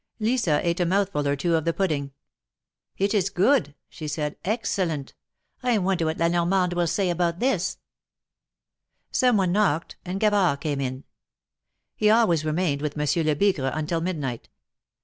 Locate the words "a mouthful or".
0.79-1.35